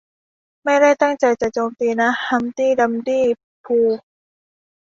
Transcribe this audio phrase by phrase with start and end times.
[0.63, 3.23] ไม่ได้ตั้งใจจะโจมตีนะ ฮัมตี้ ดัมตี้
[3.65, 3.99] พูก